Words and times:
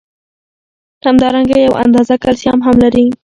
همدارنګه 1.05 1.57
یو 1.65 1.73
اندازه 1.83 2.15
کلسیم 2.23 2.59
هم 2.65 2.75
لري. 2.83 3.05